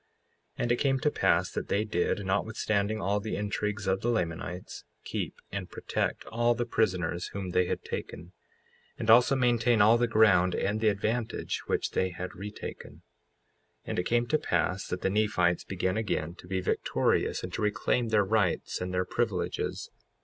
[0.53, 4.09] 55:27 And it came to pass that they did, notwithstanding all the intrigues of the
[4.09, 8.31] Lamanites, keep and protect all the prisoners whom they had taken,
[8.97, 13.03] and also maintain all the ground and the advantage which they had retaken.
[13.85, 17.53] 55:28 And it came to pass that the Nephites began again to be victorious, and
[17.53, 19.91] to reclaim their rights and their privileges.